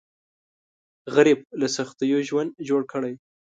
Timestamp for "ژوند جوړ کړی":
2.27-3.13